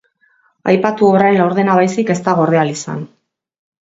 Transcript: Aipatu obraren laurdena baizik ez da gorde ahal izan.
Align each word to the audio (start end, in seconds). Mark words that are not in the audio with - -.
Aipatu 0.71 1.09
obraren 1.09 1.37
laurdena 1.41 1.77
baizik 1.81 2.11
ez 2.15 2.17
da 2.29 2.35
gorde 2.39 2.59
ahal 2.61 2.71
izan. 2.73 3.07